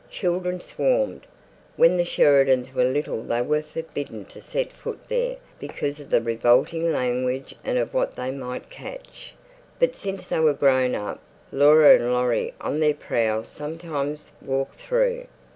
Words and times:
Children 0.09 0.59
swarmed. 0.59 1.27
When 1.77 1.97
the 1.97 2.05
Sheridans 2.05 2.73
were 2.73 2.85
little 2.85 3.21
they 3.21 3.43
were 3.43 3.61
forbidden 3.61 4.25
to 4.29 4.41
set 4.41 4.73
foot 4.73 4.97
there 5.09 5.37
because 5.59 5.99
of 5.99 6.09
the 6.09 6.19
revolting 6.23 6.91
language 6.91 7.53
and 7.63 7.77
of 7.77 7.93
what 7.93 8.15
they 8.15 8.31
might 8.31 8.71
catch. 8.71 9.33
But 9.77 9.95
since 9.95 10.27
they 10.27 10.39
were 10.39 10.55
grown 10.55 10.95
up, 10.95 11.21
Laura 11.51 11.93
and 11.93 12.11
Laurie 12.11 12.55
on 12.59 12.79
their 12.79 12.95
prowls 12.95 13.49
sometimes 13.49 14.31
walked 14.43 14.79
through. 14.79 15.27